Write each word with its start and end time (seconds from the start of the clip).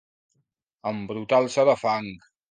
Embrutar-se 0.91 1.65
de 1.71 1.75
fang. 1.83 2.09